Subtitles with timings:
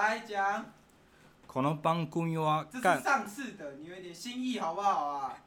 [0.00, 0.72] 来讲。
[1.46, 5.38] 可能帮姑娘啊，这是上次的，你有一点新意好不好啊？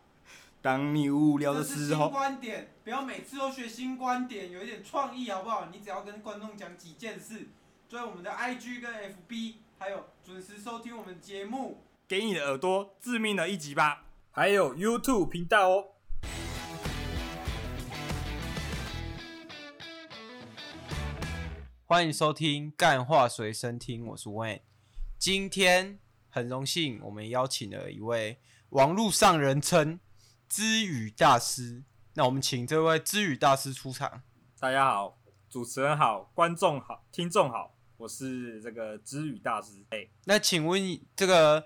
[0.61, 2.05] 当你无聊的时候。
[2.05, 5.67] 新观点，不要每次都学新观点，有一点创意好不好？
[5.71, 7.47] 你只要跟观众讲几件事，
[7.89, 14.03] 追我们的 IG 跟 FB，还有准时收听我们节目，给你的耳朵致命的一击吧！
[14.31, 15.85] 还有 YouTube 频道哦。
[21.89, 24.59] 欢迎收听《干话随身听》，我是 Wayne。
[25.17, 25.97] 今天
[26.27, 28.41] 很荣幸，我们邀请了一位
[28.71, 29.97] 网络上人称
[30.49, 31.85] “知语大师”。
[32.15, 34.21] 那我们请这位知语大师出场。
[34.59, 35.17] 大家好，
[35.49, 39.85] 主持人好，观众好，听众好，我是这个知语大师。
[39.91, 41.65] 哎，那请问这个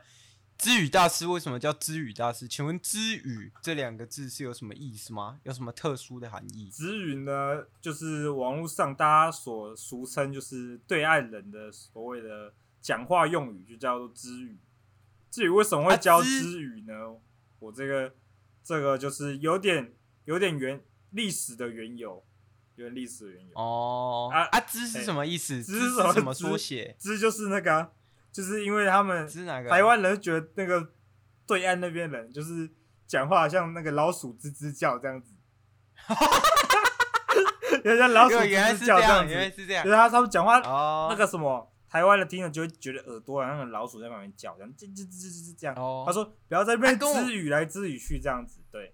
[0.61, 2.47] 支语大师为什么叫知语大师？
[2.47, 5.39] 请问“知语”这两个字是有什么意思吗？
[5.41, 6.69] 有什么特殊的含义？
[6.69, 12.53] 知语呢，就是网络上大家所俗称，就是对岸人的所谓的。
[12.79, 14.57] 讲话用语就叫做知语，
[15.29, 16.93] 至于为什么会教知语呢？
[16.93, 17.13] 啊、
[17.59, 18.15] 我这个
[18.63, 19.93] 这个就是有点
[20.25, 22.23] 有点原历史的缘由，
[22.77, 23.51] 有点历史的缘由。
[23.53, 24.59] 哦啊啊！
[24.61, 25.63] 知是什么意思？
[25.63, 26.95] 知是什么缩写？
[26.97, 27.91] 知就是那个、啊，
[28.31, 29.27] 就是因为他们
[29.69, 30.91] 台湾人觉得那个
[31.45, 32.69] 对岸那边人就是
[33.05, 35.33] 讲话像那个老鼠吱吱叫这样子，
[35.95, 37.81] 哈哈哈哈哈！
[37.83, 40.59] 有像老鼠吱吱叫这样子，原来是这样，就是他他们讲话
[41.09, 41.67] 那个什么。
[41.91, 45.75] 台湾的听了就会觉得耳朵好像老鼠在旁边叫，这样吱吱吱吱吱这样。
[45.75, 48.93] 哦，他说不要在那边支语来支语去这样子，对，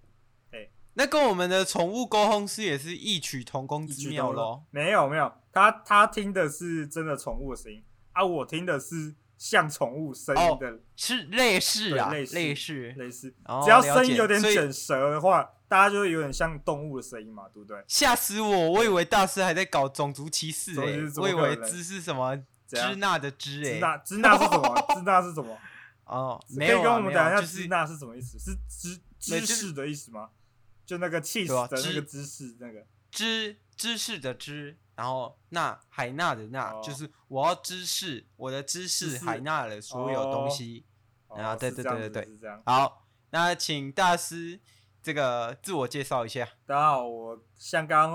[0.51, 4.65] 哎，那跟我们的宠物沟通师也是异曲同工之妙咯。
[4.71, 17.83] 没有没有，他他听的是真的宠物的声音啊，我听的是像宠物声音的，是类似啊，类似类似类似，只要声音有点卷舌的话，大家就会有点像动物的声音嘛，对不对？
[17.87, 22.37] 吓死我，我以为大师还在搞种族歧视诶，我以为支是什么。
[22.69, 24.75] 支那的支诶，支那支那是什么？
[24.93, 25.57] 支那是什么？
[26.03, 28.37] 哦，可以跟我们讲一下支那是什么意思？
[28.37, 30.31] 是知知识的意思吗？
[30.85, 40.83] 就那个气死的那个知识，那个知知识的知，然后那海纳的纳，就是我要知识我的知识海纳了所有东西。
[41.29, 44.59] 啊，对对对对对，好，那请大师
[45.01, 46.45] 这个自我介绍一下。
[46.65, 48.11] 大家好，我像刚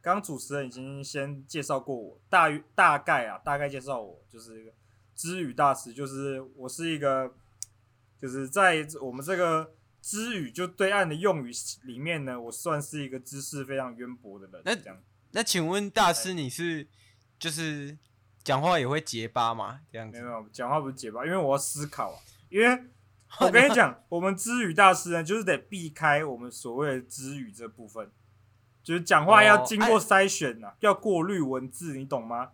[0.00, 0.20] 刚。
[0.20, 4.72] 主持人已经先介绍过我，大约大概啊，大概介绍我就是一个
[5.14, 7.32] 支语大师，就是我是一个，
[8.20, 11.52] 就是在我们这个知语就对岸的用语
[11.84, 14.62] 里面呢，我算是一个知识非常渊博的人。
[14.64, 15.00] 那这样，
[15.32, 16.86] 那请问大师你是
[17.38, 17.98] 就是
[18.44, 19.80] 讲话也会结巴吗？
[19.90, 20.20] 这样子？
[20.20, 22.18] 没有，讲话不是结巴，因为我要思考啊。
[22.48, 22.84] 因为
[23.40, 28.10] 我跟你讲，我们知语大师呢，就是得避开我们所谓的知语这部分。
[28.82, 32.50] 就是讲话要经过筛选呐，要过滤文字，你懂吗？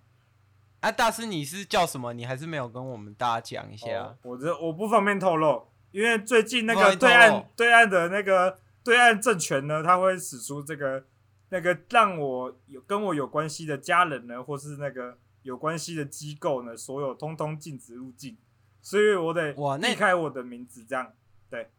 [0.80, 2.12] 啊，大师你是叫什么？
[2.12, 4.14] 你还是没有跟我们大家讲一下。
[4.22, 11.04] 我这我不方便透露，因为最近那个对岸对岸的那个对岸政权呢，他会使出这个
[11.50, 18.36] 那个让我有跟我有关系的家人呢，或是那个有关系的机构呢，所有通通禁止入境，
[18.82, 21.12] 所以我得避开我的名字，这样
[21.48, 21.70] 对。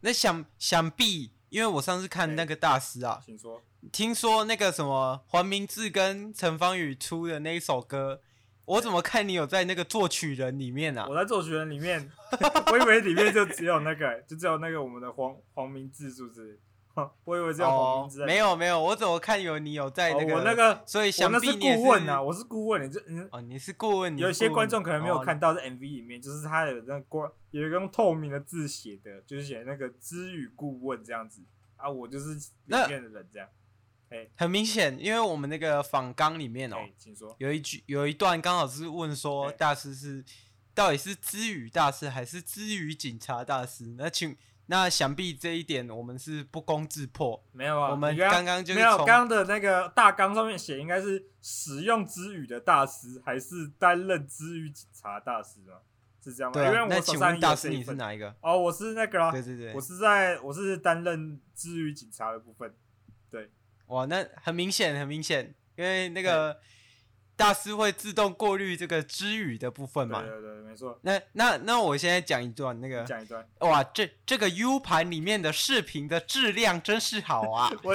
[0.00, 3.62] 那想想必，因为我上次看那个大师啊，请说。
[3.92, 8.20] 听说那个什么黄明志跟陈芳宇出的那一首歌，
[8.64, 11.06] 我怎么看你有在那个作曲人里面啊？
[11.08, 12.10] 我在作曲人里面，
[12.72, 16.58] 我以为里面就只有那个，就只有那个我们的黄黄明志，是不是？
[17.24, 18.24] 我以为只有黄明志。
[18.24, 20.34] 没有没有，我怎么看有你有在那个？
[20.34, 24.16] 我那个，所以想必你是顾问啊，我是顾问，你这嗯哦，你是顾问。
[24.18, 31.42] 有一些观众可能没有看到在 MV 里面，就是他有那个有一个用透明的字写的，就是写那个知语顾问这样子
[31.76, 33.48] 啊，我就是里面的人这样。
[34.10, 36.76] 欸、很明显，因为我们那个访纲里面哦、
[37.38, 40.24] 有一句有一段刚好是问说，大师是、欸、
[40.72, 43.96] 到底是知语大师还是知语警察大师？
[43.98, 44.36] 那请
[44.66, 47.42] 那想必这一点我们是不攻自破。
[47.52, 55.74] 没有啊，我们刚刚就是没有刚刚的那个大纲上面写应该是使用之语的大师，还是担任之语警察大师吗？
[56.22, 56.54] 是这样吗？
[56.54, 58.34] 对、啊，因为我那请问大师你是哪一个？
[58.40, 62.74] 哦，我是那个、啦，对对对，我是在我是担任之语警察的部分，
[63.30, 63.48] 对。
[63.86, 66.58] 哇，那很明显，很明显，因为那个
[67.36, 70.22] 大师会自动过滤这个支语的部分嘛。
[70.22, 70.98] 对对对，没错。
[71.02, 73.02] 那那那我现在讲一段那个。
[73.04, 73.46] 讲一段。
[73.60, 77.70] 哇，这这个 U 盘里面的视频的质量真是好啊！
[77.84, 77.94] 我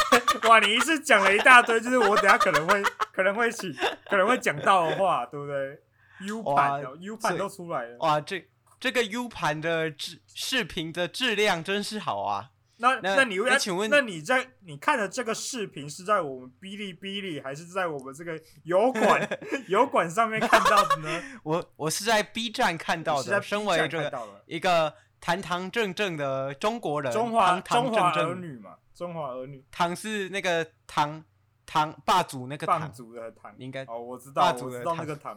[0.48, 3.72] 哇，你一次讲了一大堆，就是我等下可能会 可能会起
[4.08, 5.80] 可能会讲到的话，对不对
[6.26, 7.96] ？U 盘，U 盘都出来了。
[8.00, 8.46] 哇，这
[8.78, 12.50] 这个 U 盘的质视频的质量真是好啊！
[12.82, 19.38] 那那那你那请问那你在你看的这个视频是在我们哔哩哔哩还是在我们这个油管
[19.68, 21.22] 油管上面看到的呢？
[21.44, 31.24] 我我是在 B 站看到的，身为这个一个堂堂正正的中国人，中华堂堂正正儿女嘛，中华儿女，唐是那个唐
[31.64, 35.36] 唐霸主那个霸主的唐，应该哦，我知道，我知道那个唐，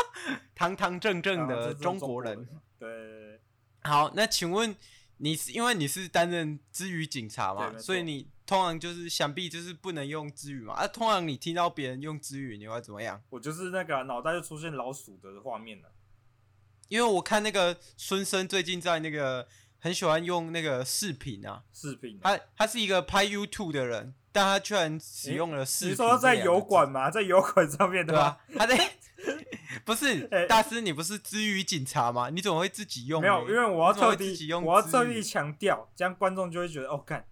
[0.56, 2.48] 堂堂正正的中国人，
[2.78, 3.38] 对。
[3.82, 4.74] 好，那请问
[5.18, 7.78] 你是因为你是担任之语警察嘛？
[7.78, 10.74] 所以你通常就是想必就是不能用之语嘛？
[10.74, 13.22] 啊，通常你听到别人用之语，你会怎么样？
[13.30, 15.90] 我就是那个脑袋就出现老鼠的画面了。
[16.88, 19.48] 因为我看那个孙生最近在那个
[19.80, 25.92] 很喜欢用那个视频啊，视频、啊，他他是一个拍 YouTube 的人，但他居然使用了视频。
[25.92, 27.10] 你说在油管吗？
[27.10, 28.38] 在油管上面的对吧？
[28.56, 28.76] 他在
[29.84, 32.30] 不是、欸、大师，你不是支语警察吗？
[32.30, 33.20] 你怎么会自己用？
[33.20, 37.26] 没有，因为我要特地，我要特地强调，这样观众就会觉得哦，看，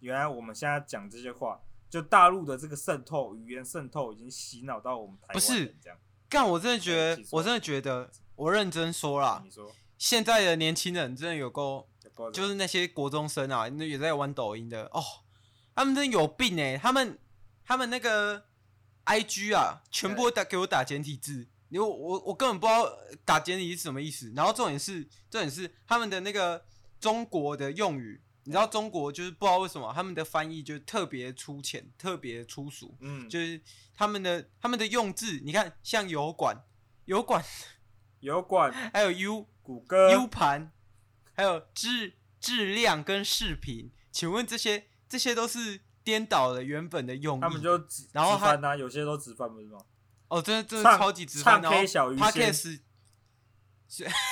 [0.00, 1.60] 原来我们现在讲这些话，
[1.90, 5.34] 就大陆的这个渗透语言渗透已经洗脑到我们台湾。
[5.34, 5.76] 不是
[6.28, 8.10] 干，我真的觉得，我真的觉得。
[8.34, 9.44] 我认真说啦，
[9.98, 11.86] 现在的年轻人真的有够，
[12.32, 15.02] 就是那些国中生啊，那也在玩抖音的哦，
[15.76, 16.78] 他们真的有病哎、欸！
[16.78, 17.18] 他们
[17.62, 18.42] 他们那个
[19.04, 22.90] IG 啊，全部打给我打简体字，因为我我根本不知道
[23.24, 24.32] 打简体是什么意思。
[24.34, 26.64] 然后重点是重点是他们的那个
[27.00, 33.60] 中国的用语，你知道中国就是不知道为什么他们的翻译就特别粗浅，特别粗俗，嗯，就是
[33.94, 36.64] 他们的他们的用字，你看像油管
[37.06, 37.44] 油管。
[38.22, 40.70] 油管，还有 U 谷歌 U 盘，
[41.32, 47.40] 还有质质量跟视频，请问这些这些都是颠倒了原本的用意。
[47.40, 49.78] 他们就直然后他呢，有些都直翻不是吗？
[50.28, 51.62] 哦，真的真的超级直翻。
[51.62, 52.52] 唱 K 小鱼仙，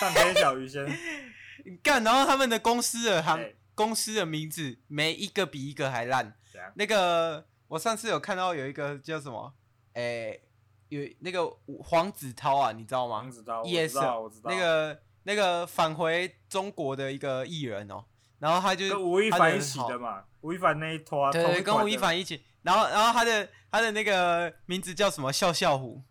[0.01, 0.87] 唱 K 小鱼仙，
[1.83, 3.39] 干，然后他们的公司的行
[3.75, 6.37] 公司的名字，每一个比一个还烂。
[6.75, 9.55] 那个我上次有看到有一个叫什么，
[9.95, 10.43] 诶。
[10.91, 11.49] 有那个
[11.85, 13.21] 黄子韬啊，你知道吗？
[13.21, 18.05] 黄子韬，yes，那个那个返回中国的一个艺人哦，
[18.41, 25.33] 然后他就跟吴亦凡一起的嘛，吴亦凡那一拖，对对，跟吴亦凡一起，然后然后他的他的那个名字叫什么？
[25.33, 26.03] 笑笑虎，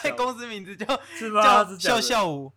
[0.00, 0.86] 他 公司名字叫
[1.20, 2.52] 叫笑笑虎，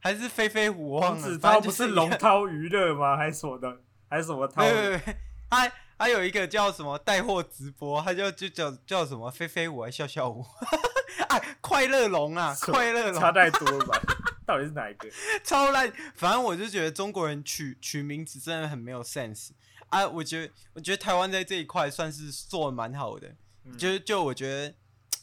[0.00, 0.98] 还是飞飞虎？
[0.98, 3.16] 黄子韬不是龙涛娱乐吗？
[3.18, 3.76] 还是什么的？
[4.08, 4.62] 还是什么涛？
[4.62, 5.16] 对对对，
[5.50, 5.70] 他。
[5.96, 10.44] 还有一个叫什么带货直播，他就就叫叫什么飞飞虎还笑笑舞，
[11.30, 14.00] 啊，快乐龙啊，快乐龙差太多了吧？
[14.46, 15.08] 到底是哪一个？
[15.44, 15.92] 超烂！
[16.14, 19.50] 反正我就觉得中国人取取名字真的很没有 sense
[19.88, 20.06] 啊！
[20.06, 24.74] 我觉得我觉得台湾在这一块算是做的蛮好的，嗯、就就我觉得，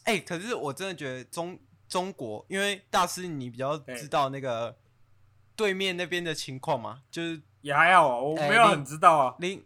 [0.03, 4.77] 哎、欸，可是我真的觉得中中国，因为大师你比较知道那个
[5.55, 9.63] 对面那边的情况嘛，就是也还好啊，我没有很知道啊，邻。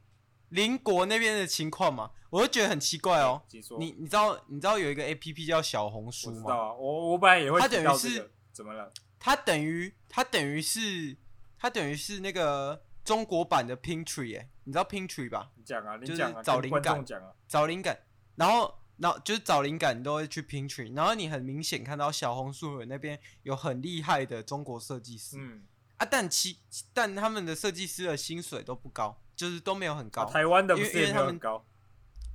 [0.50, 3.42] 邻国那边的情况嘛，我就觉得很奇怪哦。
[3.80, 6.36] 你你知道你知道有一个 A P P 叫小红书吗？
[6.36, 7.60] 我知道啊，我我本来也会。
[7.60, 8.94] 它等于是怎么了？
[9.26, 11.18] 它等于它等于是
[11.58, 15.50] 它等于是那个中国版的 Pinktree 哎，你知道 Pinktree 吧？
[15.56, 18.00] 你讲啊，你就是找灵感，啊、找灵感，
[18.36, 25.64] 然后然后就是找灵感，你都会去 Pinktree，然后你很明显看到小红书那边有很厉害的中国设计师，嗯
[25.98, 26.60] 啊，但其
[26.94, 29.20] 但他们的设计师的薪水都不高。
[29.36, 31.66] 就是都没有很高，啊、台湾的不是也没有很高，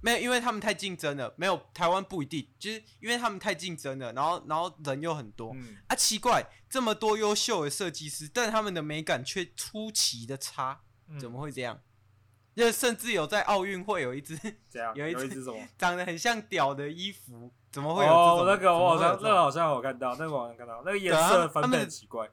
[0.03, 1.33] 没有，因为他们太竞争了。
[1.37, 5.53] 没有台湾不一定，就是因为他们太竞争了，然后然后人又很多。
[5.55, 10.81] 嗯、啊，奇怪，这么多优秀的设计师，但他们的美感却出奇的差，
[11.21, 11.81] 怎么会这样？
[12.57, 14.35] 就、嗯、甚至有在奥运会有一只，
[14.95, 18.41] 有一只什么长得很像屌的衣服，怎么会有这种？
[18.41, 22.29] 哦，那个我好像那个好像我看到，那个我好像看到，那个颜色分配奇怪，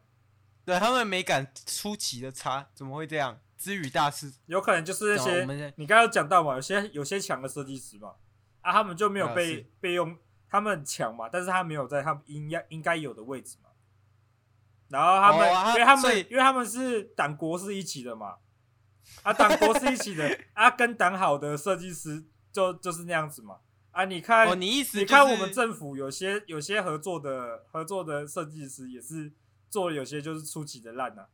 [0.66, 3.40] 对他们的美感出奇的差，怎么会这样？
[3.58, 4.32] 支语大师。
[4.46, 8.14] 有可能就是那些你刚刚有讲到嘛，有些有些强的设计师嘛，
[8.62, 10.18] 啊，他们就没有被被用，
[10.50, 13.70] 他们很强嘛，但是他没有在他们应该应该有的位置嘛。
[14.90, 18.38] 然后他们，因为他们因为他们是党国是一起的嘛，
[19.24, 22.24] 啊，党国是一起的， 啊，跟党好的设计师
[22.54, 23.58] 就就是那样子嘛，
[23.92, 29.34] 啊，你看，你意思你看我们政府有些有些合作的合作的设计师也是
[29.70, 31.26] 做有些就是出奇的烂呐。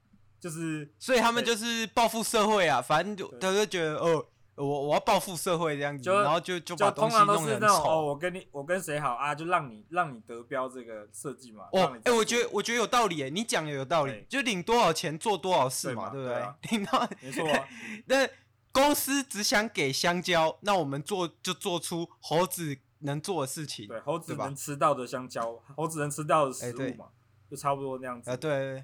[0.44, 7.84] 就是，所以他们就是报复社会啊，反正就他就觉得哦，我我要报复社会这样子，然后就就把东西弄得很丑。
[7.86, 11.64] 哦，我跟你我跟谁好啊，就让你让你得标这个设计嘛。
[11.72, 16.46] 哦，哎，我觉得我觉得有道理哎，你讲的有道理，就领多少钱做多少事嘛，对不对？
[16.78, 17.50] 领到没错。
[17.50, 17.66] 啊
[18.08, 18.28] 那
[18.74, 23.88] 公司只想给香蕉，那我们做就做出猴子能做的事情。
[23.88, 27.06] 对，猴子能吃到的香蕉，猴子能吃到的食物嘛。
[27.54, 28.32] 就差不多那样子。
[28.32, 28.84] 啊，对。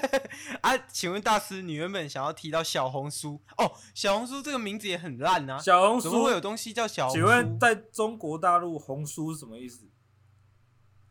[0.62, 3.70] 啊，请问大师，你原本想要提到小红书哦？
[3.94, 5.58] 小红书这个名字也很烂啊。
[5.58, 7.20] 小红书有东西叫小红书？
[7.20, 9.86] 请问在中国大陆，红书是什么意思？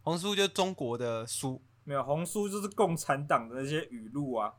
[0.02, 4.56] 红书就是中国的书，没有红书就是共产党的那些语录啊，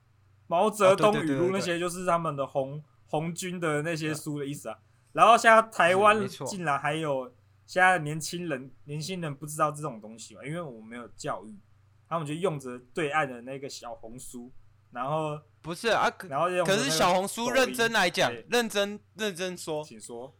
[0.46, 4.78] 毛泽东语录那些就是他们的红红军的那些书的意思啊。
[5.10, 7.32] 然后现在台湾竟然还有。
[7.68, 10.44] 现在年轻人，年轻人不知道这种东西嘛？
[10.44, 11.58] 因为我们没有教育，
[12.08, 14.52] 他们就用着对岸的那个小红书，
[14.92, 20.34] 然后不是啊，然后可是小红书认真来讲，认真认真说，请说。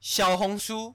[0.00, 0.94] 小红书，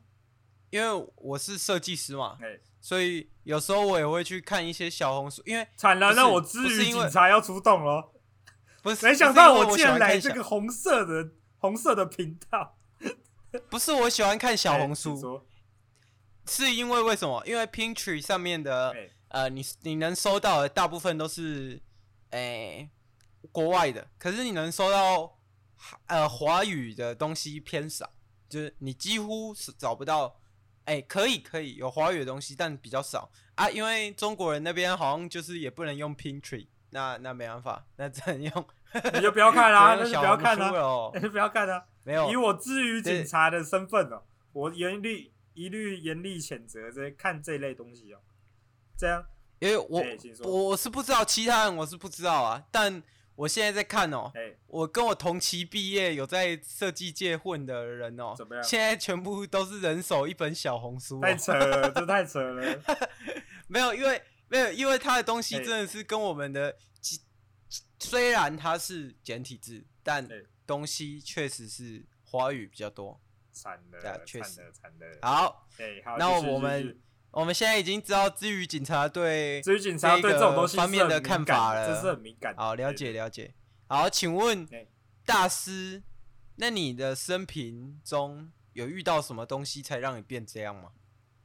[0.70, 2.38] 因为我是设计师嘛，
[2.80, 8.12] 所以有时候我也会去看一些小红书，因为惨了，那我支语警察要出动了，
[8.84, 12.78] 不是，没想到我竟然来这个红色的红色的频道，
[13.70, 15.44] 不是我喜欢看小红书。
[16.46, 17.44] 是因为为什么？
[17.46, 21.82] 因为 Pinktree 上面的、欸、呃，你你能收到的大部分都是
[22.32, 22.90] 诶、欸、
[23.52, 25.38] 国外的，可是你能收到
[26.08, 28.12] 呃华语的东西偏少，
[28.48, 30.36] 就是你几乎是找不到。
[30.86, 33.70] 诶、欸，可以可以有华语的东西，但比较少啊。
[33.70, 38.66] 因为中国人那边好像就是也不能用 Pinktree，那那没办法，那只能用
[39.14, 41.86] 你就不要看啦，那就不要看了， 那就不要看了。
[42.04, 45.32] 没有，以我至于警察的身份哦，我严厉。
[45.56, 48.20] 一律严厉谴责这看这类东西哦，
[49.00, 49.26] 这样，
[49.60, 53.02] 因为我、欸、我是不知道其他人我是不知道啊，但
[53.36, 58.64] 我现在在看哦，欸、我跟我同期毕业有在设计界混的人哦，怎么样？
[58.64, 62.82] 现在全部都是人手一本小红书、哦，太扯了，这太扯了。
[63.68, 66.78] 没有，因为没有，因为他的东西真的是跟我们的，欸、
[68.00, 70.28] 虽然它是简体字，但
[70.68, 73.22] 东西确实是华语比较多。
[73.52, 75.06] 惨的，确实惨的。
[75.22, 76.98] 好，哎，好，那我们
[77.32, 82.56] 我们现在已经知道至于警察对至于警察对这种东西方面的看法了，这是很敏感。
[82.56, 83.54] 好，了解了解。
[83.88, 84.68] 好，请问
[85.26, 86.02] 大师，
[86.56, 90.90] 那你的生平中有遇到什么东西才让你变这样吗？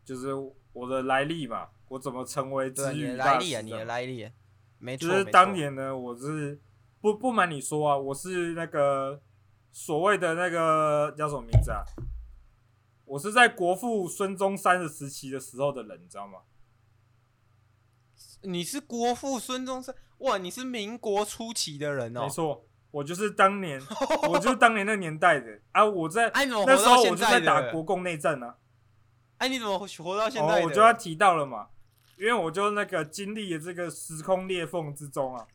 [0.05, 0.29] 就是
[0.73, 2.69] 我的来历嘛，我怎么成为？
[2.69, 4.31] 你的来历啊，你的来历。
[4.79, 6.61] 没错，就是当年呢，我是
[7.01, 9.21] 不不瞒你说啊，我是那个。
[9.77, 11.83] 所谓的那个叫什么名字啊？
[13.15, 16.41] 我是在国父孙中山的时期的时候的人，你知道吗？
[18.43, 19.95] 你是国父孙中山？
[20.19, 22.23] 哇，你是民国初期的人哦。
[22.23, 23.81] 没错，我就是当年，
[24.29, 25.85] 我就是当年那年代的啊。
[25.85, 28.55] 我在那时候我就在打国共内战呢。
[29.39, 30.65] 哎，你怎么活到现在？
[30.65, 31.69] 我就要提到了嘛，
[32.19, 35.47] 因为我就那个经历了这个时空裂缝之中啊。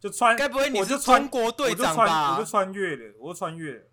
[0.00, 2.32] 就穿，该不会你是中国队长吧？
[2.32, 3.84] 我就穿越了，我就穿越了。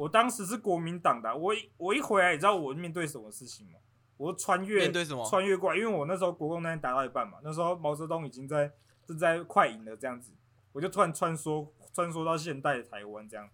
[0.00, 3.78] 我当时是国民党的，我一我一回来，你知道我面对什么事情吗？
[4.16, 5.28] 我穿越，面对什么？
[5.28, 8.72] 穿越过来，因为我那时候国共那边打到一半嘛，那时候毛泽东已经在
[9.06, 10.32] 正在快赢了这样子，
[10.72, 13.46] 我就突然穿梭穿梭到现代的台湾这样，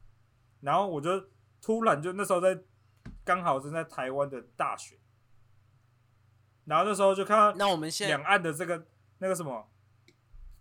[0.60, 1.20] 然后我就
[1.60, 2.56] 突然就那时候在
[3.24, 4.96] 刚好正在台湾的大选，
[6.66, 8.86] 然后那时候就看到那我们现在两岸的这个
[9.18, 9.68] 那个什么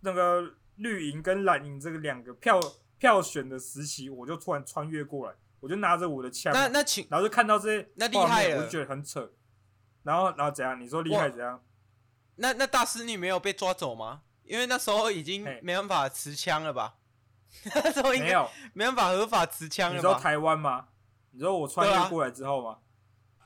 [0.00, 0.54] 那个。
[0.78, 2.60] 绿营跟蓝营这个两个票
[2.98, 5.34] 票选的时期，我就突然穿越过来，
[5.66, 9.32] 我就拿着我的枪，那那请，然后就看到这些，那厉害了，我就觉得很扯。
[10.04, 10.80] 然后然后怎样？
[10.80, 11.60] 你说厉害怎样？
[12.36, 14.22] 那那大师你没有被抓走吗？
[14.44, 16.94] 因为那时候已经没办法持枪了吧？
[17.74, 19.96] 那时候应该没有，没办法合法持枪了。
[19.96, 20.86] 你说台湾吗？
[21.32, 22.78] 你知道我穿越过来之后吗？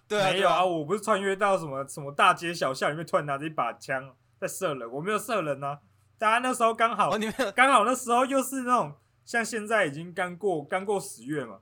[0.07, 5.81] 对啊，没有啊，我不是穿越到什么什么大街小巷里面，突然拿着一把枪在射人，我没有射人啊。
[6.19, 7.12] 大家那时候刚好，
[7.57, 11.61] 刚好那时候又是那种像现在已经刚过刚过十月嘛，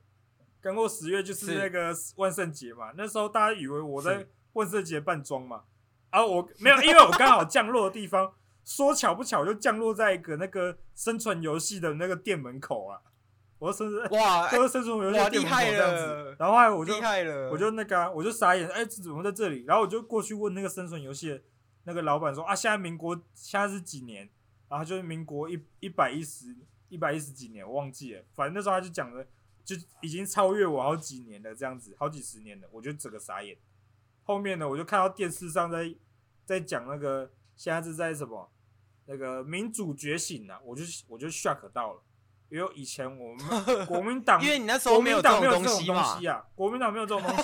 [0.61, 2.93] 刚过十月就是那个万圣节嘛。
[2.97, 5.63] 那时候大家以为我在万圣节扮装嘛，
[6.11, 8.33] 啊，我没有，因为我刚好降落的地方，
[8.65, 13.01] 说巧不巧就降落在一个那个生存游戏的那个店门口啊。
[13.59, 16.37] 我说生存哇， 都是生存游戏店门口这样子。
[16.39, 16.95] 然后后来我就
[17.51, 19.65] 我就那个我就傻眼，哎，怎么在这里？
[19.67, 21.41] 然后我就过去问那个生存游戏的
[21.85, 24.29] 那个老板说啊，现在民国现在是几年？
[24.69, 26.55] 然后就是民国一一百一十
[26.89, 28.23] 一百一十几年，我忘记了。
[28.35, 29.27] 反正那时候他就讲了，
[29.69, 33.55] 就已经超越我好几年了，这样子，好几十年了，我就整个傻眼。
[34.23, 35.95] 后面呢，我就看到电视上在
[36.47, 38.51] 在讲那个现在是在什么
[39.05, 42.03] 那个民主觉醒啊，我就我就 shock 到了，
[42.49, 43.45] 因为以前我们
[43.85, 47.43] 国民党，因为你那时候没有这种东西啊，国民党没有这种东西，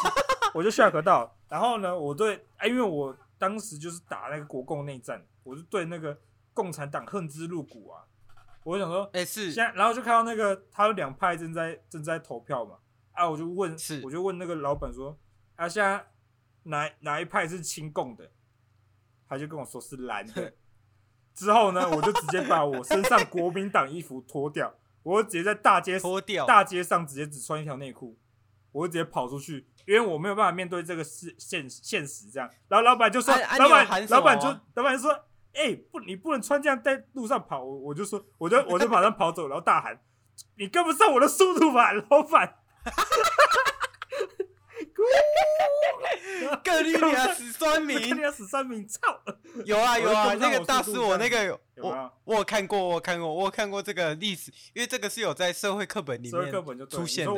[0.55, 1.37] 我就 shock 到。
[1.49, 6.19] 然后呢，我对，哎，因为我当时就是打那个国共内战，我就对那个。
[6.57, 8.07] 共产党恨之入骨啊！
[8.65, 12.79] 我想说，哎、欸，是现在，然后就看到那个他有两派正在正在投票嘛，
[13.13, 15.19] 啊，我就问，是，我就问那个老板说，
[15.57, 16.07] 啊，现在
[16.65, 18.31] 哪哪一派是亲共的？
[19.29, 20.53] 他就跟我说是蓝的，
[21.35, 28.19] 之后呢，我就直接把我身上国民党衣服脱掉，我就直接在大街脱掉，大街上直接只穿一条内裤，
[28.73, 32.49] 我就直接跑出去，因为我没有办法面对这个事现现实这样。
[32.69, 37.65] 然后老板就说，啊、老板、啊、老板就老板就说，哎、欸，不，你不能穿这样在路上跑。
[37.65, 40.01] 我我就说，我就我就马上跑走，然后大喊，
[40.57, 42.57] 你跟不上我的速度吧，老板。
[46.63, 49.01] 各地啊，死酸民，各地啊，死酸民，操！
[49.65, 56.53] 有啊有啊，那个大师我那个有我我有看过，我有看过，我有看过这个历史，因为这个是有在社会课本里面
[56.89, 57.33] 出现的。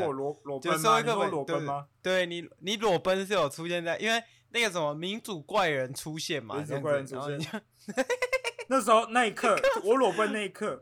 [2.02, 7.62] 对你你裸奔是有出现在，因为那个什么民主怪人出现嘛，民主怪人出现。
[8.68, 10.80] 那时候那一刻，我裸奔那一刻，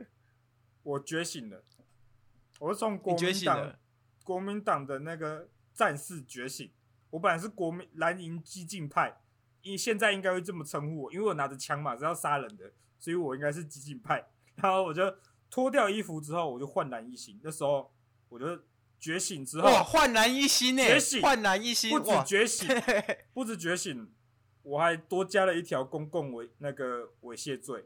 [0.83, 1.63] 我觉醒了，
[2.61, 3.75] 我是从国民党
[4.23, 6.71] 国民党的那个战士觉醒。
[7.11, 9.21] 我本来是国民蓝营激进派，
[9.63, 14.29] 因现在应该会这么称呼我，因为我拿着枪嘛，是要杀人的，所以我应该是激进派。
[14.57, 15.15] 然后我就
[15.49, 17.39] 脱掉衣服之后，我就焕然一新。
[17.43, 17.93] 那时候
[18.29, 18.61] 我就
[19.05, 22.69] 觉醒之后，哇，焕然一新哎，觉醒，焕然一新，不止觉醒，
[23.35, 24.11] 不止觉醒，
[24.63, 27.85] 我还多加了一条公共猥那个猥亵罪，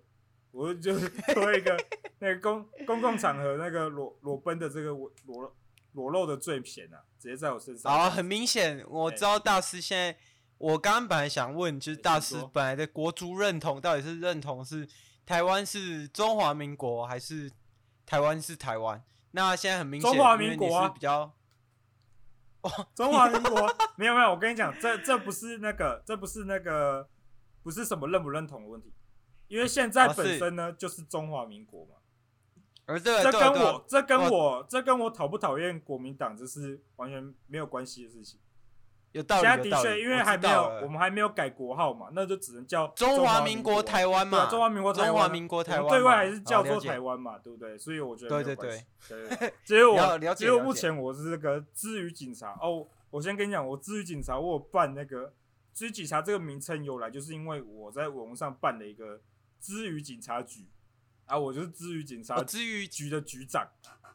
[0.53, 0.97] 我就
[1.35, 1.77] 多一个
[2.21, 5.55] 那个公公共场合那个裸裸奔的这个裸裸。
[5.93, 7.91] 裸露的罪嫌啊，直接在我身上。
[7.91, 10.17] 好，很明显，我知道大师现在。
[10.59, 14.87] 我刚刚本来想问，就是大师本来的国族认同到底是认同是
[15.25, 17.51] 台湾是中华民国，还是
[18.05, 19.03] 台湾是台湾？
[19.39, 21.33] 那现在很明显，中华民国啊，比较。
[22.61, 27.09] 哦，中华民国没有没有，我跟你讲，这这不是那个，这不是那个，
[27.63, 28.93] 不是什么认不认同的问题，
[29.47, 31.93] 因为现在本身呢就是中华民国嘛。
[32.85, 38.41] 而这这跟我这跟我这跟我讨不讨厌国民党这是完全没有关系的事情。
[39.19, 39.43] 有道理。
[39.43, 44.47] 现在的确，因为还没有我们还没有改国号嘛，那就只能叫中华民国台湾嘛。
[44.49, 47.77] 中华民国台湾，中华民国台湾，对外还是叫做台湾嘛，对不对？
[47.77, 49.53] 所以我觉得对对对。
[49.65, 52.87] 只有我， 只有目前我是这个支语警察哦。
[53.11, 55.33] 我先跟你讲，我支语警察，我有办那个
[55.75, 59.21] 支语警察这个名称由来，就是因为我在网络上办了一个
[59.61, 60.67] 支语警察局。
[61.25, 63.69] 啊，我就是支语警察，支语局的局长，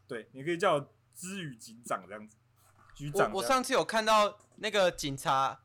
[0.08, 2.38] 对，你可以叫我支语警长这样子。
[2.96, 5.60] 局长，我上次有看到那个警察，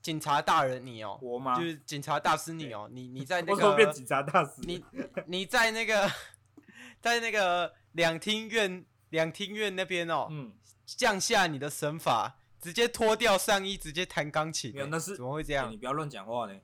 [0.00, 1.56] 警察大人你哦，我吗？
[1.58, 4.52] 就是警察大师你哦，你你在那个，我变警察大师？
[4.58, 4.84] 你
[5.26, 6.10] 你在那个，
[7.00, 10.52] 在那个两厅院两厅院那边哦，嗯，
[10.86, 14.72] 降下你的神法，直接脱掉上衣，直接弹钢琴。
[14.74, 15.70] 没有，那是怎么会这样？
[15.70, 16.54] 你不要乱讲话呢，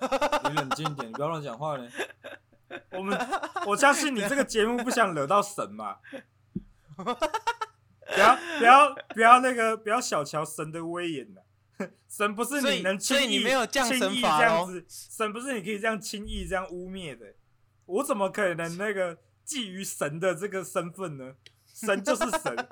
[0.48, 1.88] 你冷静一点，你不要乱讲话呢。
[2.90, 3.18] 我们
[3.66, 5.98] 我相信你这个节目不想惹到神嘛？
[8.14, 11.40] 不要不要不要那个不要小瞧神的威严呐！
[12.08, 17.34] 神不是你能轻易轻易这样子，神不是你可以这样轻易这样污蔑的。
[17.86, 19.16] 我怎么可能那个
[19.46, 21.34] 觊觎神的这个身份呢？
[21.72, 22.68] 神就是神，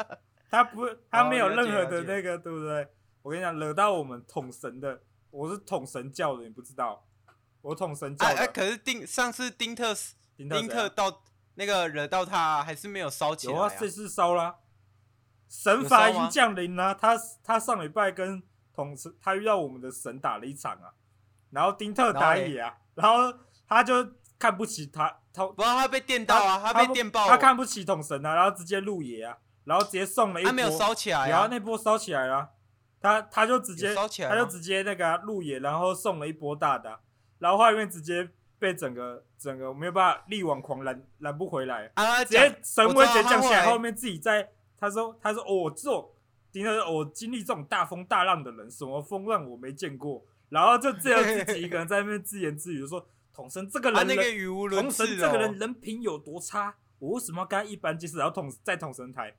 [0.50, 2.88] 他不他没有任何的那个对不对？
[3.22, 7.06] 我跟你讲，惹到我们统神的，我是统神教的，你不知道。
[7.60, 9.94] 我统神教的，哎、啊啊，可是丁上次丁特
[10.36, 11.22] 丁特，丁特到
[11.54, 13.56] 那个惹到他，还是没有烧起来、啊。
[13.56, 14.54] 有啊，这次烧啦，
[15.48, 16.94] 神罚已经降临了。
[16.94, 18.42] 他他上礼拜跟
[18.74, 20.92] 统神，他遇到我们的神打了一场啊，
[21.50, 23.94] 然后丁特打野啊，然后，然后他就
[24.38, 32.50] 看不起他，他不知道他被电到啊，他，他被电爆，他看不起统神啊，然后直接入野啊，然后直接送了一波，他没有烧起来、啊，然后那波烧起来了，
[33.00, 37.00] 他他就直接他就直接那个入野，然后送了一波大的。
[37.38, 38.26] 然后画面直接
[38.58, 44.48] 被整个整个没有办法力挽狂澜拦不回来，啊、直接神威直接降下来，后面自己在
[44.78, 46.10] 他说他说哦这种，
[46.52, 54.06] 丁特说我经历这种大风大浪的人，什么风浪我没见过，然后就这样自己一个人在那边自言自语说统神这个人，
[54.70, 58.16] 统神这个人人品有多差，我为什么要跟他一般见识？
[58.16, 59.34] 然后统在统神台，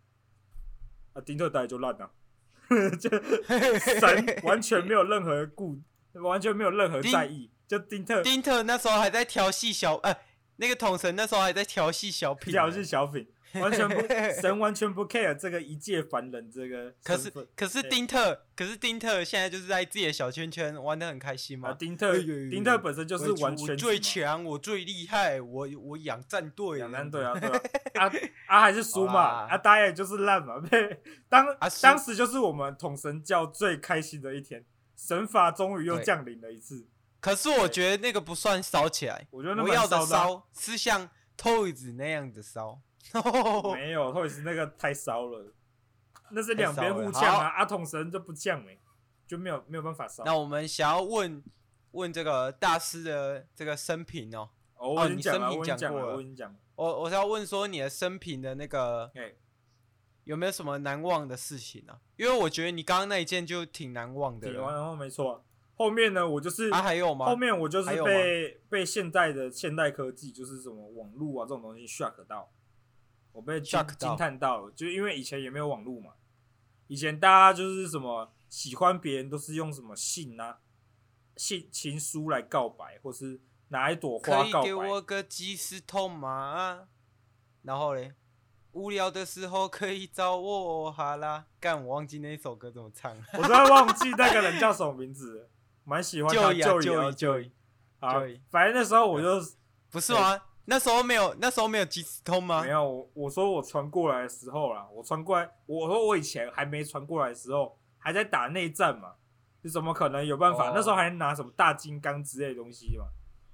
[1.14, 2.12] 啊丁特台就烂 了，
[2.98, 3.10] 就
[3.80, 5.80] 神完全没有任何顾，
[6.14, 7.50] 完全没有任何在意。
[7.68, 10.16] 就丁特，丁特那时候还在调戏小，呃，
[10.56, 13.28] 那个统神那时候还在调戏小品，调戏小品，
[13.62, 13.96] 完全不
[14.42, 16.94] 神完全不 care 这个一介凡人这个。
[17.04, 21.74] 可是可是丁特，可是丁特现在就是在自己的小圈圈玩的很开心嘛。
[21.74, 22.18] 丁特，
[22.50, 27.62] 丁特本身就是完全我最强，我最厉害，我我养战队，养战队啊， 对吧？
[27.96, 28.12] 啊
[28.48, 31.46] 啊还是输嘛，啊打也就是烂嘛，对，当
[31.82, 34.64] 当时就是我们统神教最开心的一天，
[34.96, 36.88] 神法终于又降临了一次。
[37.20, 42.80] 可是我觉得那个不算烧起来，我觉得那我要的烧是像 Toys 那样的烧，
[43.74, 45.54] 没有 Toys 那个太烧了，
[46.32, 48.78] 那是两边互呛啊，阿统神就不呛哎，
[49.26, 50.24] 就没有没有办法烧。
[50.26, 51.44] 那我们想要问
[51.92, 56.58] 问这个大师的这个生平哦，哦，我已经讲了，我已经讲了，我已经讲了。
[56.76, 59.12] 我我是要问说你的生平的那个，
[60.26, 61.98] 有没有什么难忘的事情啊？
[62.18, 64.48] 因为我觉得你刚刚那一件就挺难忘的。
[64.48, 65.44] 挺难忘，没错。
[65.76, 67.26] 后面呢，我就是啊，还有吗？
[67.26, 72.52] 后面我就是被被现代的现代科技，就是什么网络啊这种东西 shock 到，
[73.32, 76.14] 我被 shock 惊叹到了，就因为以前也没有网络嘛，
[76.88, 80.60] 以前大家就是什么喜欢别人都是用什么信啊、
[81.36, 84.52] 信情书来告白，或是拿一朵花告白。
[84.52, 86.88] 可以给我个即时通吗？
[87.64, 88.14] 然后嘞，
[88.72, 91.46] 无聊的时候可以找我哈啦。
[91.60, 95.50] 干，我忘记那首歌怎么唱， 我都要忘记那个人叫什么名字。
[95.84, 97.34] 蛮喜欢他，就就就，
[98.00, 98.16] 啊，
[98.50, 99.42] 反正那时候我就
[99.90, 100.38] 不是吗？
[100.70, 102.62] 那时候没有，那时候没有即时通吗？
[102.62, 109.14] 没有，我我说我传过来的时候啦，我传过来，我说我以前还没传过来的时候，还在打内战嘛，
[109.64, 110.74] 就怎么可能有办法？
[110.76, 113.06] 那时候还拿什么大金刚之类的东西嘛。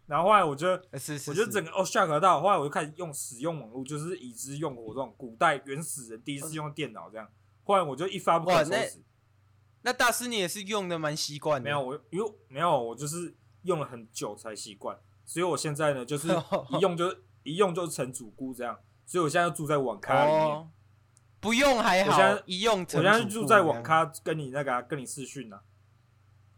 [0.08, 7.30] 然后后来我就，我就整个哦 shock 到，后来我就开始用使用网络，就是已知用火这种古代原始人第一次用电脑这样。
[7.64, 9.04] 后来我就一发不可收拾。
[9.84, 11.66] 那大师，你也是用的蛮习惯的。
[11.66, 16.28] 没有我，因为没有我就是用了很久才习惯，所以我现在呢，就是
[16.72, 20.42] 一用就一用就成主顾这样，所以我现在住在网咖里面。
[20.42, 20.70] 哦、
[21.40, 25.64] 不用还好，我现在一用我现在住在网咖跟你那个、啊、跟你视讯呢、啊。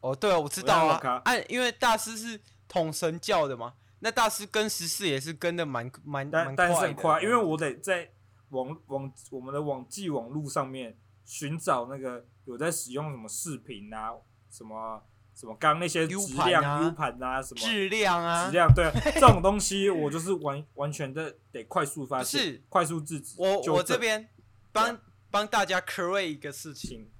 [0.01, 1.21] 哦，对啊，我知道啊。
[1.25, 8.11] 哎、啊，因为大师是统神教的嘛，那大师跟十四也是跟的蛮蛮蛮但是很快，因为我得在
[8.49, 12.25] 网网我们的网际网路上面寻找那个。
[12.45, 14.11] 有在使用什么视频啊，
[14.51, 15.01] 什么
[15.35, 23.35] 什么刚那些质量 U 盘啊，什么质量啊，质量对这种东西，我就是完完全的得快速发现，是快速制止。
[23.37, 24.27] 我我这边
[24.71, 27.11] 帮帮大家 create 一个事情，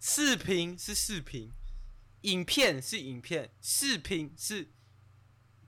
[0.00, 1.52] 视频是视频，
[2.22, 4.70] 影片是影片，视频是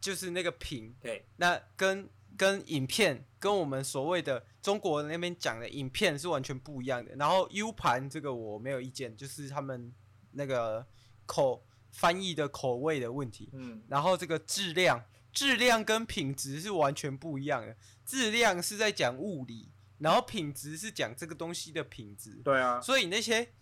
[0.01, 2.09] 就是那个屏，对，那跟。
[2.35, 7.15] 跟影片跟我们所谓的中国那边讲的影片是完全不一样的。
[7.17, 9.93] 然后 U 盘这个我没有意见，就是他们
[10.31, 10.85] 那个
[11.27, 13.49] 口翻译的口味的问题。
[13.53, 17.77] 嗯，然后这个质量，质量跟品质是完全不一样的。
[18.05, 22.41] 质量是在讲物理，然后品质是讲这个东西的品质。
[22.43, 23.53] 对啊，所以那些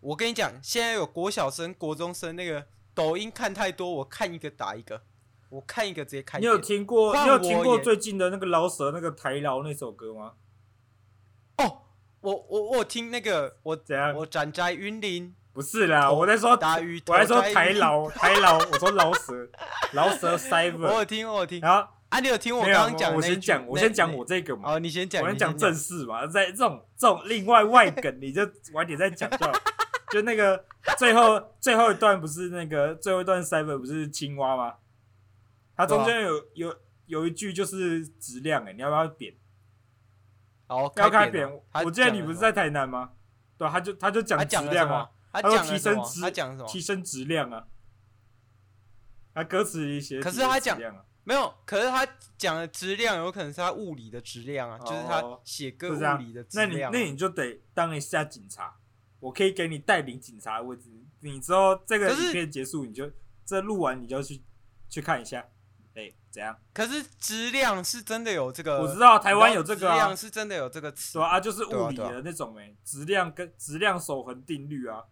[0.00, 5.02] 我跟你讲，现在有国小生、国中生那个抖音看太多，我看一个打一个。
[5.50, 6.38] 我看一个直接看。
[6.38, 7.16] 你有听过？
[7.24, 10.34] 你有听过最近的那个老舍那个台饶那首歌吗？
[11.56, 11.84] 哦，
[12.20, 14.14] 我我我听那个我怎样？
[14.14, 15.34] 我站在云林。
[15.58, 19.34] 不是啦，我在说我在说台老 台老，我说老蛇
[19.92, 20.86] 老蛇 Cyber。
[20.86, 21.60] 我有听，我有听。
[21.60, 23.12] 然后啊，你有听我刚刚讲？
[23.12, 24.74] 我先讲，我先讲我这个嘛。
[24.74, 25.20] 哦，你先讲。
[25.20, 29.36] 我先讲正事嘛，在这种这种另外外梗，你就晚点再讲就。
[30.12, 30.64] 就那个
[30.96, 34.74] 最后最后一段不是那个最后一段 Cyber 不是青蛙吗？
[35.76, 39.34] 它中间有有有一句就是质量哎，你要不要扁？
[40.68, 41.50] 哦，要开扁。
[41.84, 43.10] 我记得你不是在台南吗？
[43.58, 46.68] 对，他就他就讲质量啊，他讲提升质，他讲什么？
[46.68, 47.66] 提升质量啊。
[49.34, 50.78] 他歌词一些，可是他讲
[51.24, 56.90] 没有，可是他讲的质量有可能是他物理的质量啊，就是他写歌物理的质量。
[56.90, 58.76] 那你那你就得当一下警察，
[59.20, 60.90] 我可以给你带领警察的位置。
[61.20, 63.10] 你之后这个影片结束，你就
[63.44, 64.42] 这录完你就去
[64.88, 65.46] 去看一下。
[65.94, 66.56] 哎，怎样？
[66.72, 75.02] 可是质量是真的有这个，我知道台湾有这个啊，质量是真的有这个词，对啊，就是物理的那种哎，质量跟质量守恒定律啊，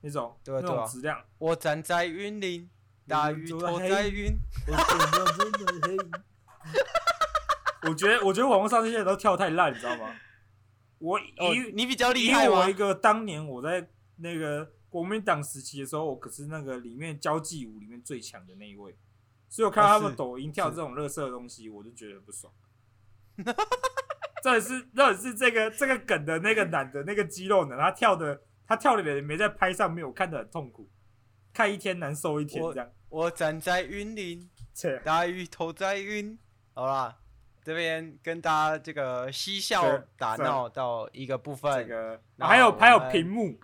[0.00, 1.22] 那种那种质量。
[1.38, 2.68] 我站在云林，
[3.06, 4.36] 大雨落在云。
[7.88, 10.14] 我觉得，我觉得网络上这些人都跳太烂，你知道吗？
[10.98, 18.96] 我以你比较厉害，我一个当年我在那个国民党时期的时候，我可是那个里面交际舞里面最强的那一位。
[19.48, 22.52] 所以我看到他们抖音跳这种乐色的东西，我就觉得不爽。
[24.42, 30.88] 这也是，这也是这个这个梗的那个男的那个肌肉男，他跳的他跳的人没在拍上面，我看得很痛苦，
[31.54, 32.88] 看一天难受一天这样。
[33.08, 34.48] 我，我站在云林，
[35.02, 36.38] 大鱼头在云。
[36.74, 37.16] 好啦，
[37.64, 43.58] 这边跟大家这个嬉笑打闹到一个部分，这个还有还有屏幕，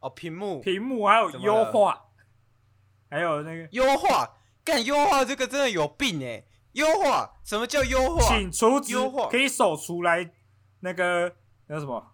[0.00, 2.06] 哦屏幕屏幕还有优化，
[3.10, 4.38] 还有那个优化。
[4.64, 6.48] 干优化这个真的有病哎、欸！
[6.72, 8.22] 优化什么叫优化？
[8.26, 10.32] 请储值优化可以手出来
[10.80, 12.13] 那个那什么？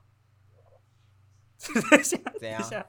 [1.90, 2.86] 等一下，等一下，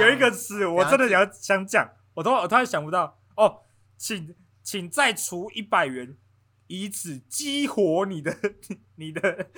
[0.00, 3.20] 有一个词我真的要想讲，我都我突然想不到。
[3.36, 3.62] 哦，
[3.96, 6.16] 请请再除一百元，
[6.66, 8.36] 以此激活你的
[8.96, 9.50] 你的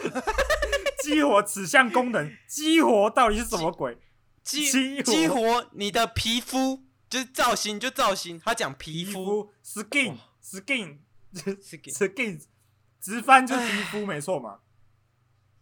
[1.03, 3.99] 激活此项功能，激活到底是什么鬼？
[4.43, 5.69] 激激活。
[5.73, 6.85] 你的皮肤。
[7.13, 8.41] 就是造型，就造型。
[8.41, 11.01] 他讲皮肤 skin skin
[11.35, 12.43] skin skin
[12.99, 14.61] 直翻就是皮肤没错嘛，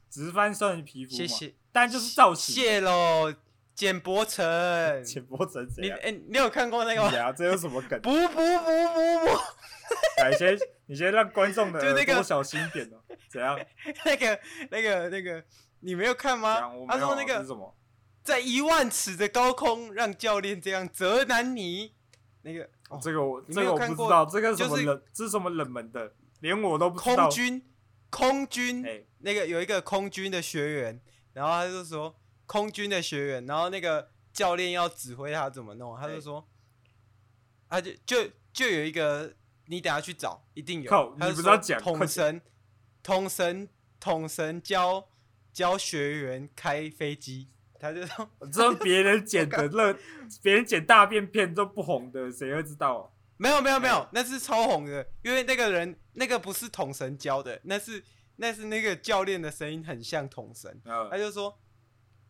[0.08, 2.54] 直翻算是皮肤嘛，谢谢，但就是造型。
[2.54, 3.32] 谢喽，
[3.74, 5.82] 简博成，简博成谁？
[5.82, 7.12] 你哎，你有看过那个吗？
[7.12, 8.00] 呀，这有什么梗？
[8.00, 12.98] 不不不不不，你先你先让观众的 耳朵小心点哦。
[13.30, 13.58] 怎样？
[14.04, 15.42] 那个那个那个，
[15.80, 16.60] 你没有看吗？
[16.88, 17.74] 他说那个什么？
[18.22, 21.94] 在一万尺的高空让教练这样责难你，
[22.42, 27.28] 那个、哦、这个我这个我不知道，这个什么冷、就是、这是什么冷门的，连我都不知道。
[27.28, 27.62] 空军，
[28.10, 31.00] 空军，欸、那个有一个空军的学员，
[31.32, 32.14] 然后他就说
[32.46, 36.46] 空军的学员，然后那个教练要指挥他怎么弄，他就说，
[37.68, 39.34] 欸、他就就就有一个，
[39.66, 40.90] 你等下去找，一定有。
[40.90, 42.40] 靠，你不知道讲统神，
[43.02, 45.08] 统神，统神教
[45.52, 47.48] 教学员开飞机。
[47.82, 49.96] 他就说：“我知道别人剪的那，
[50.42, 58.04] 别人剪大便片都不红的，谁会知道啊？”没有没有没有，那是超红的，因为那个人那个不是统神教的，那是
[58.40, 60.80] 那是那个教练的声音很像童声。
[61.10, 61.60] 他就说，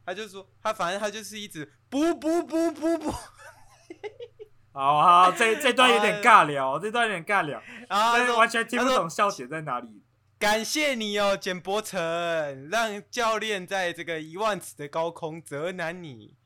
[0.05, 3.15] 他就说他反正他就是一直不不不不不。
[4.73, 10.03] 好好，这这段有点尬聊，这段有点尬聊，但是完全听不懂笑点在哪里。
[10.39, 16.37] 感谢你哦，简伯成，让教练在这个一万尺的高空责难你，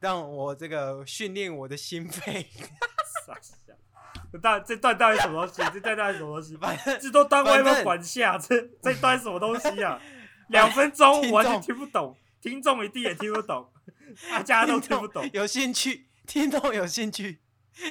[0.00, 2.46] 让我这个训练我的心肺。
[3.26, 3.34] 傻
[4.32, 5.70] 笑，这段这段到底什么东西？
[5.72, 6.58] 这段到底什么东西？
[7.00, 10.00] 这都当外面管下，这这段什么东西啊？
[10.48, 13.70] 两分钟我完全听不懂，听众一定也听不懂，
[14.30, 15.28] 大家都听不懂。
[15.32, 17.40] 有兴趣，听众有兴趣。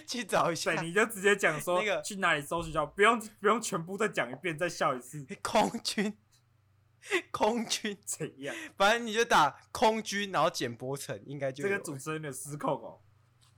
[0.05, 5.25] 去找一下，对，你就直接讲说那个去哪里搜学校，不用不用全部再讲一遍，再笑一次。
[5.41, 6.13] 空军，
[7.31, 8.53] 空军怎样？
[8.75, 12.99] 反正你就打空军，然后简波成，应该就这个主持人有点失控哦，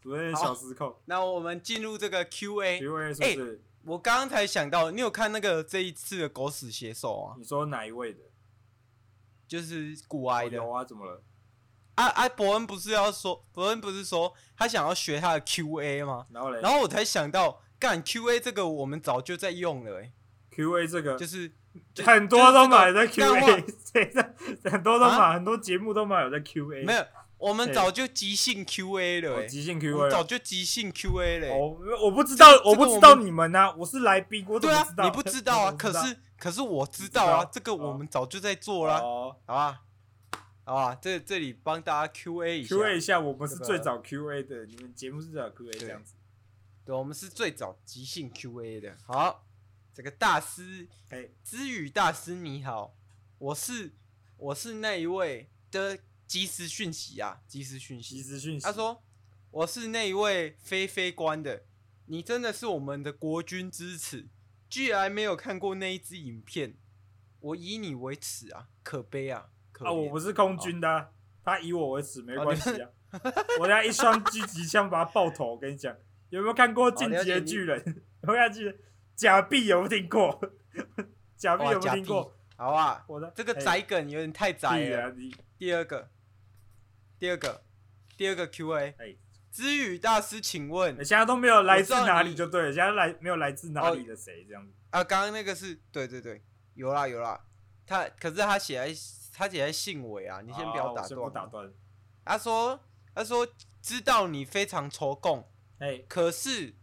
[0.01, 0.95] 主持人小失控。
[1.05, 2.79] 那我们进入这个 Q A。
[2.79, 3.55] Q A 是不是？
[3.55, 7.35] 欸，我刚刚才想到，你有看那个这一次的狗屎写手啊？
[7.37, 8.19] 你说哪一位的？
[9.47, 10.57] 就是古埃的。
[10.57, 11.23] 有啊，怎么了？
[11.95, 12.29] 啊啊！
[12.29, 16.27] 伯恩不是要说，伯恩不是说他想要学他的 Q A 吗？
[16.31, 20.13] 然后嘞，然后我才想到，干 Q A 这个我们早就在用了、欸。
[20.51, 21.51] Q A 这个就是
[22.05, 23.65] 很多都买在 Q A，
[24.69, 26.83] 很多都买，很多节目都买有在 Q A。
[26.85, 27.05] 没有，
[27.39, 31.47] 我们早就即兴 Q A 了、欸，即兴 Q A，早就即兴 Q A 了。
[31.47, 35.03] 哦，我不知道，我不知道你们呢，我是来宾，我怎么知道？
[35.05, 35.71] 你不知道啊？
[35.79, 39.81] 可是可是我知道啊，这个我们早就在做了，好吧？
[40.65, 46.15] 啊，这这里帮大家 Q A 一下，Q A 一下，我们是最早 Q A 的，你们节目是最早 Q A 这样子。
[46.85, 48.97] 对，我们是最早即兴 Q A 的。
[49.05, 49.45] 好，
[49.93, 52.93] 这个大师，哎，知语大师你好，
[53.37, 53.93] 我是
[54.37, 55.97] 我是那一位的
[56.29, 58.63] 即时讯息啊，即时讯息，即时讯息。
[58.63, 59.01] 他说
[59.49, 61.63] 我是那一位飞飞官的，
[62.05, 64.27] 你真的是我们的国军之耻，
[64.69, 66.75] 居然没有看过那一支影片，
[67.39, 69.49] 我以你为耻啊，可悲啊。
[69.79, 71.07] 啊，我不是空军的，啊，哦、
[71.43, 72.89] 他以我为耻没关系啊。
[73.11, 75.55] 哦、我拿一双狙击枪把他爆头。
[75.55, 75.95] 我跟你讲，
[76.29, 77.81] 有没有看过《进击的巨人》？
[78.21, 78.75] 有没有记得？
[79.15, 80.39] 假币有没有听过？
[81.35, 82.35] 假币有没有听过？
[82.55, 85.07] 好啊，我的这个宅梗有点太宅了。
[85.07, 85.15] 啊、
[85.57, 86.09] 第二个，
[87.19, 87.63] 第二个，
[88.17, 88.95] 第二个 Q&A。
[88.97, 89.15] 哎，
[89.51, 94.73] 知语大师，请问，现在都没有来自哪里就对了，现在来没有来自哪里的谁这样子？
[94.89, 96.41] 啊，刚刚那个是对对对，
[96.73, 97.45] 有啦有啦，
[97.85, 98.95] 他可是他写在。
[99.31, 101.31] 他写在信尾啊，你先不要打断。
[101.31, 101.71] 打断
[102.25, 102.77] 他说
[103.15, 103.47] ：“他说
[103.81, 106.75] 知道你非常仇共，哎，可是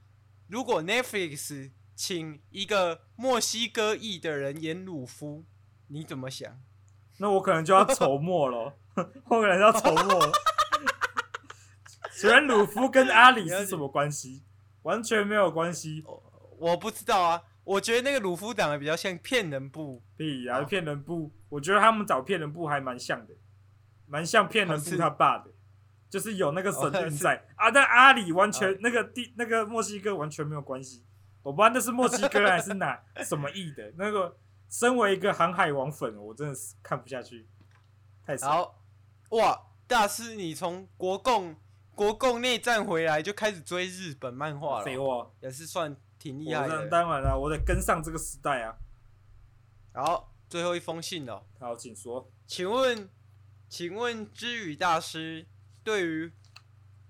[0.46, 5.44] 如果 Netflix 请一个墨西哥裔的人演鲁夫，
[5.88, 6.58] 你怎么想？
[7.18, 8.78] 那我可能就要筹墨了，
[9.28, 10.32] 我可能要筹墨了。
[12.12, 14.42] 请问鲁夫跟阿里是什么关系？
[14.82, 16.02] 完全没有关系。
[16.58, 21.32] 我不知道啊。”我觉得那个鲁夫长得比较像骗人部，对啊，骗人部。
[21.48, 23.34] 我觉得他们找骗人部还蛮像的，
[24.06, 25.50] 蛮像骗人部他爸的，
[26.08, 27.68] 就是有那个神韵在啊。
[27.68, 31.04] 但阿里完全那个地那个墨西哥完全没有关系，
[31.42, 33.92] 我不知道那是墨西哥还是哪 什么意的。
[33.98, 34.38] 那个
[34.70, 37.48] 身为一个航海王粉，我真的是看不下去，
[38.24, 38.78] 太好
[39.30, 39.66] 哇！
[39.86, 41.54] 大师，你从国共
[41.94, 45.96] 国共内战回来就开始追日本漫画了，废话，也是算。
[46.18, 48.74] 挺厉害的，当然了，我得跟上这个时代啊。
[49.92, 51.46] 好，最后一封信了。
[51.60, 52.28] 好，请说。
[52.46, 53.08] 请问，
[53.68, 55.46] 请问知语大师，
[55.84, 56.32] 对于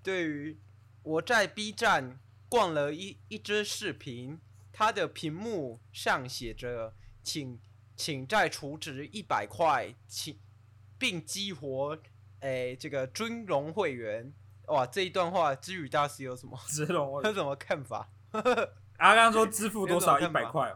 [0.02, 0.60] 对于
[1.02, 4.38] 我在 B 站逛了一一支视频，
[4.70, 7.58] 它的屏幕上写着“请
[7.96, 10.38] 请再储值一百块，请
[10.98, 11.98] 并激活
[12.40, 14.32] 诶这个尊荣会员”。
[14.68, 16.58] 哇，这一段话，知语大师有什么？
[17.22, 18.10] 有什么看法？
[18.98, 20.18] 阿刚刚说支付多少？
[20.18, 20.74] 一百块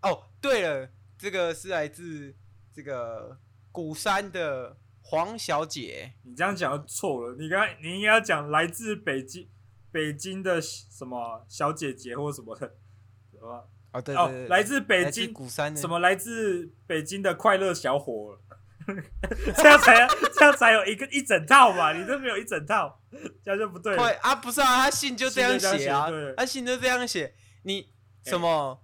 [0.00, 0.88] 哦，对了，
[1.18, 2.34] 这个是来自
[2.72, 3.38] 这个
[3.70, 6.14] 鼓山的黄小姐。
[6.22, 9.48] 你这样讲错了，你刚你应该要讲来自北京
[9.90, 12.74] 北京的什么小姐姐或什么的，
[13.30, 13.68] 什么？
[13.92, 15.98] 哦，对哦，来自北京鼓山的什么？
[16.00, 18.40] 来自北京的快乐小伙。
[19.56, 21.92] 这样才这样才有一个一整套嘛？
[21.92, 23.00] 你都没有一整套，
[23.44, 23.96] 这样就不对。
[23.96, 27.34] 对啊，不是啊，他信就这样写啊，他信就这样写。
[27.62, 27.92] 你
[28.24, 28.82] 什么、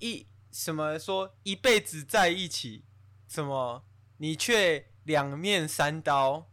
[0.00, 2.84] 欸、一什么说一辈子在一起，
[3.28, 3.84] 什么
[4.18, 6.50] 你却两面三刀，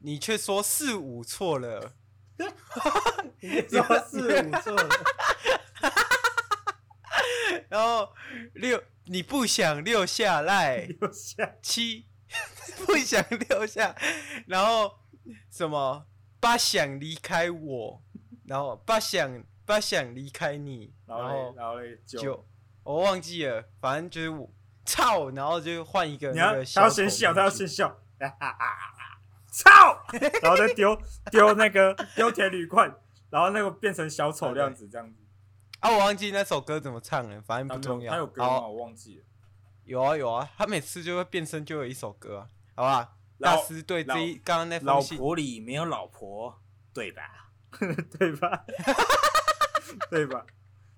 [0.00, 1.94] 你却说四五错了，
[3.40, 4.88] 你说四五错了，
[7.68, 8.12] 然后
[8.54, 10.88] 六你不想留下来，
[11.62, 12.06] 七。
[12.86, 13.94] 不想留下，
[14.46, 14.98] 然后
[15.50, 16.06] 什么？
[16.40, 18.02] 不想离开我，
[18.44, 22.46] 然后不想不想离开你，然后然后就
[22.82, 24.50] 我忘记了，反正就是我
[24.84, 26.82] 操，然后就换一个那个小。
[26.82, 27.98] 他要先笑，他要先笑，
[29.50, 30.04] 操，
[30.42, 30.94] 然后再丢
[31.32, 32.92] 丢那个丢铁铝块，
[33.30, 35.16] 然后那个变成小丑这样子，这样子。
[35.80, 38.12] 啊，我忘记那首歌怎么唱了，反正不重要。
[38.12, 38.66] 他有歌吗？
[38.66, 39.24] 我忘记了。
[39.84, 43.10] 有啊有啊，他每次就会变身，就有一首歌啊，好吧？
[43.38, 46.60] 大师对这一刚刚那封信，老婆里没有老婆，
[46.92, 47.50] 对吧？
[48.18, 48.64] 对吧？
[50.10, 50.46] 对吧？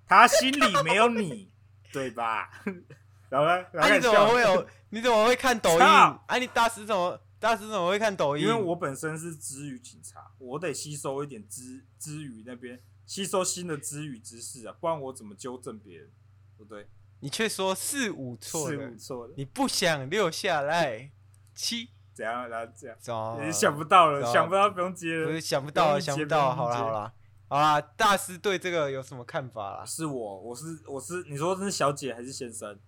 [0.07, 1.51] 他心里没有你，
[1.93, 2.51] 对吧？
[3.29, 3.53] 然后呢？
[3.81, 4.67] 啊，你怎么会有？
[4.91, 5.81] 你怎么会看抖音？
[5.81, 7.21] 啊，你大师怎么？
[7.39, 8.45] 大师怎么会看抖音？
[8.45, 16.11] 因为我本身是知语警察，我得吸收一点知知语那边，吸收新的知语知识啊，不然我怎么纠正别人？
[16.57, 16.89] 对不对？
[17.21, 21.11] 你却说四五错了，四五错了，你不想留下来，
[21.55, 21.91] 七。
[22.13, 22.49] 怎样？
[22.49, 27.13] 然后这样，走，你想不到了，想不到不用接了，想不到，想不到，好了好了，
[27.49, 29.85] 好了，大师对这个有什么看法啦？
[29.85, 32.79] 是我，我是我是，你说这是小姐还是先生？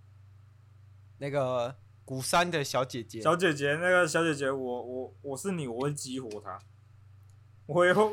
[1.18, 6.58] 那个古山的小姐姐，小姐姐，那个小姐姐，我我我是你，我会激活她，
[7.66, 8.04] 我会花，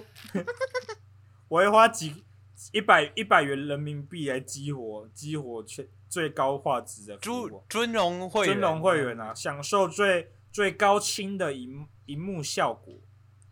[1.47, 2.24] 我会花几
[2.71, 5.87] 一百一百元人民币来激活，激活全。
[6.07, 12.93] 最高画质的尊尊荣会员，尊荣会员啊，享受最最高清的荧荧幕效果，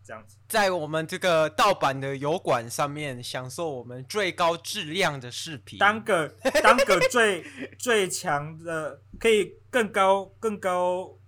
[0.02, 6.26] 这样子，在我们这个盗版的油管上面享受我们最高质量的视频，当个
[6.62, 7.44] 当个最
[7.78, 11.18] 最强的，可以更高更高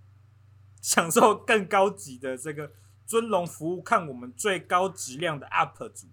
[0.81, 2.71] 享受更高级的这个
[3.05, 6.07] 尊荣服务，看我们最高质量的 UP 主。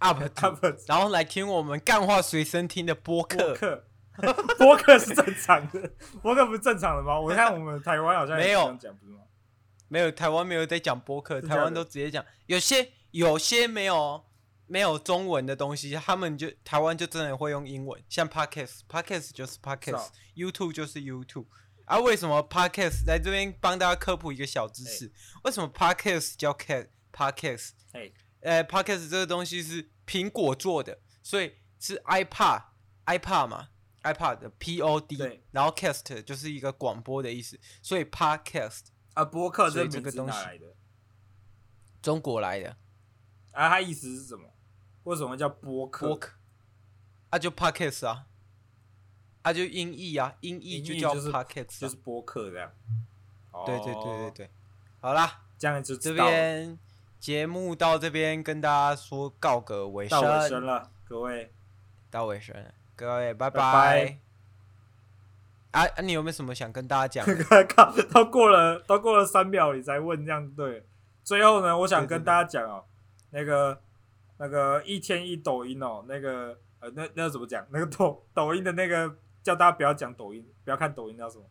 [0.00, 3.54] Up up，然后来听我们干话随身听的播客，
[4.58, 4.98] 播客。
[5.00, 7.18] 是正常的， 播客不是正常的吗？
[7.18, 8.76] 我看我们台湾好像没有。
[9.92, 14.24] 没有台湾没有在讲播客，台湾都直接讲，有些有些没有
[14.68, 21.46] 没有中文的东西，他们就台湾就真的会用英文，像 podcast，podcast 就是 podcast，YouTube 就是 YouTube，
[21.86, 25.10] 啊，为什么 podcast 来这边帮大家科普一个小知识？
[25.42, 27.70] 为什么 podcast 叫 cat podcast？
[28.40, 32.62] 呃，Podcast 这个东西是苹果做的，所以是 iPad
[33.06, 33.68] iPad 嘛
[34.02, 40.74] ，iPad 的 P O D，然后 cast 就是一个广播的意思，所以 Podcast 啊，播客这个东西来的，
[42.00, 42.76] 中国来的，
[43.52, 44.48] 啊，它意思是什么？
[45.04, 46.06] 为什么叫播客？
[46.06, 46.32] 播客，
[47.30, 48.26] 啊，就 Podcast 啊，
[49.42, 52.72] 啊，就音译啊，音译就叫 Podcast，、啊、就是播客这样。
[53.66, 54.50] 对对对对对，
[55.00, 56.78] 好啦，这样就这边。
[57.20, 61.52] 节目到这边跟大家说告个尾声，到尾声了，各位，
[62.10, 63.60] 到尾声了，各位，拜拜。
[63.60, 64.18] 拜拜
[65.72, 67.36] 啊，啊，你有没有什么想跟大家讲？
[67.68, 70.86] 靠，都过了，都过了三秒，你才问这样对？
[71.22, 72.84] 最后呢，我想跟大家讲哦，
[73.32, 73.78] 那个，
[74.38, 77.66] 那个一天一抖音哦，那个，呃，那那怎么讲？
[77.68, 81.44] 那个抖抖音的那个叫大家不要讲抖音，不要看抖音叫什么？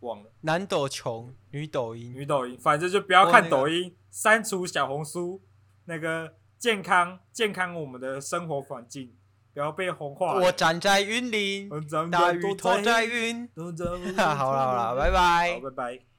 [0.00, 0.30] 忘了。
[0.40, 3.94] 男抖穷，女抖音，女抖音，反正就不要看抖音。
[4.16, 5.42] 删除小红书，
[5.84, 9.14] 那个健康健康我们的生活环境，
[9.52, 10.36] 不要被红化。
[10.36, 11.68] 我站在云里，
[12.10, 13.46] 大雨拖在云。
[14.16, 15.52] 好了好了，拜拜。
[15.52, 16.15] 好，拜拜。